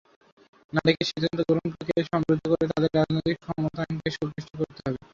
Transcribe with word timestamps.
নারীকে 0.73 1.03
সিদ্ধান্ত 1.09 1.39
গ্রহণ 1.47 1.67
প্রক্রিয়ায় 1.71 2.07
সম্পৃক্ত 2.11 2.45
করে 2.51 2.65
তাদের 2.71 2.91
রাজনৈতিক 2.97 3.37
ক্ষমতায়নকে 3.43 4.09
সুপ্রতিষ্ঠিত 4.15 4.53
করতে 4.61 4.81
হবে। 4.85 4.99